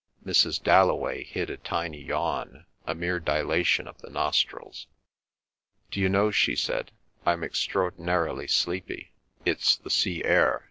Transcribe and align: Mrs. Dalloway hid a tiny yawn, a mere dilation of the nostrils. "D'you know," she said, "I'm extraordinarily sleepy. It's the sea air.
Mrs. 0.25 0.59
Dalloway 0.63 1.23
hid 1.23 1.51
a 1.51 1.57
tiny 1.57 2.01
yawn, 2.01 2.65
a 2.87 2.95
mere 2.95 3.19
dilation 3.19 3.87
of 3.87 3.99
the 3.99 4.09
nostrils. 4.09 4.87
"D'you 5.91 6.09
know," 6.09 6.31
she 6.31 6.55
said, 6.55 6.89
"I'm 7.23 7.43
extraordinarily 7.43 8.47
sleepy. 8.47 9.11
It's 9.45 9.75
the 9.75 9.91
sea 9.91 10.23
air. 10.23 10.59